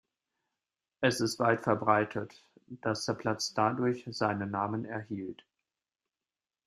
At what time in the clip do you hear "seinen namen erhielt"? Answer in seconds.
4.09-5.45